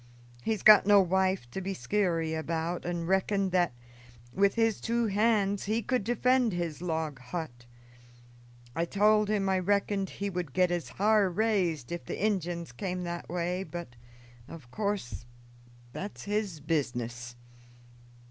[0.41, 3.71] He's got no wife to be skeary about, and reckoned that,
[4.33, 7.67] with his two hands, he could defend his log hut.
[8.75, 13.03] I told him I reckoned he would get his har raised if the Injuns came
[13.03, 13.89] that way; but,
[14.49, 15.27] in course,
[15.93, 17.35] that's his business."